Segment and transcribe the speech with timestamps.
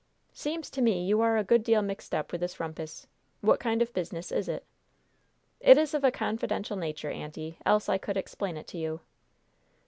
[0.33, 3.05] "Seems to me you are a good deal mixed up with this rumpus.
[3.41, 4.65] What kind of business is it?"
[5.59, 9.01] "It is of a confidential nature, auntie, else I could explain it to you."